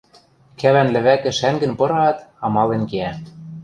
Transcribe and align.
Кӓвӓн 0.59 0.87
лӹвӓкӹ 0.93 1.31
шӓнгӹн 1.37 1.71
пыраат, 1.79 2.17
амален 2.45 2.83
кеӓ. 2.89 3.11